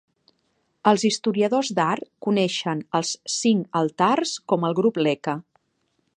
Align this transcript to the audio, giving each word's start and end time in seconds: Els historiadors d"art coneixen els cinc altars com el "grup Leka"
Els 0.91 1.03
historiadors 1.09 1.69
d"art 1.79 2.07
coneixen 2.29 2.81
els 3.01 3.13
cinc 3.35 3.81
altars 3.83 4.35
com 4.53 4.69
el 4.71 4.79
"grup 4.83 5.01
Leka" 5.09 5.39